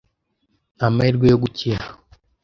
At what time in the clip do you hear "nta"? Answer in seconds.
0.77-0.87